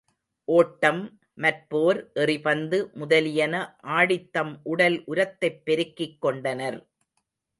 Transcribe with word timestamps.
ஓட்டம், 0.47 1.19
மற்போர், 1.37 2.13
எறிபந்து 2.13 2.89
முதலியன 2.93 3.75
ஆடித் 3.83 4.31
தம் 4.31 4.59
உடல் 4.63 5.03
உரத்தைப் 5.05 5.61
பெருக்கிக் 5.65 6.21
கொண்டனர். 6.21 6.79